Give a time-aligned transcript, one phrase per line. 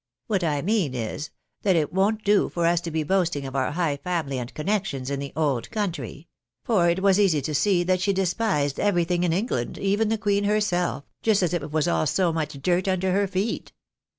[0.25, 1.29] What I mean is,
[1.61, 4.65] that it won't do for us to be boasting of our high £aimly and con
[4.65, 5.13] D 2 52 THE BAKNABYS IN AMERICA.
[5.13, 6.27] nections in the old country;
[6.63, 10.45] for it was easy to see that she despised everything in England, even the Queen
[10.45, 13.73] herself, just as if it was all so much dirt under her feet.